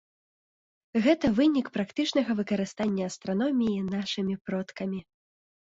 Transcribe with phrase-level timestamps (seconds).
[1.07, 4.99] Гэта вынік практычнага выкарыстання астраноміі нашымі продкамі.